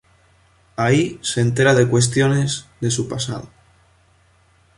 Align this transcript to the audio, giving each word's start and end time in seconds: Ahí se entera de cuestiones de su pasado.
Ahí 0.77 1.19
se 1.21 1.41
entera 1.41 1.75
de 1.75 1.87
cuestiones 1.87 2.67
de 2.79 2.89
su 2.89 3.07
pasado. 3.07 3.49